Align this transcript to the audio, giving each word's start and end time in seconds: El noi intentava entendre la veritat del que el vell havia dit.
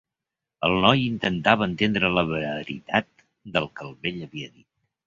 El 0.69 0.77
noi 0.85 1.01
intentava 1.09 1.67
entendre 1.73 2.11
la 2.17 2.25
veritat 2.33 3.13
del 3.59 3.73
que 3.79 3.89
el 3.91 3.97
vell 4.09 4.23
havia 4.31 4.53
dit. 4.59 4.69